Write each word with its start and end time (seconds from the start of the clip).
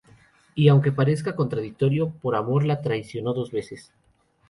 Y, 0.55 0.67
aunque 0.69 0.91
parezca 0.91 1.35
contradictorio, 1.35 2.09
por 2.23 2.35
amor 2.35 2.65
la 2.65 2.81
traicionó 2.81 3.35
dos 3.35 3.51
veces. 3.51 3.93